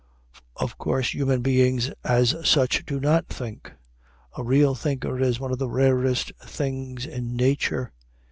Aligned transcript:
Of 0.55 0.79
course 0.79 1.13
human 1.13 1.43
beings 1.43 1.91
as 2.03 2.33
such 2.43 2.83
do 2.87 2.99
not 2.99 3.27
think. 3.27 3.71
A 4.35 4.43
real 4.43 4.73
thinker 4.73 5.19
is 5.19 5.39
one 5.39 5.51
of 5.51 5.59
the 5.59 5.69
rarest 5.69 6.31
things 6.43 7.05
in 7.05 7.35
nature. 7.35 7.91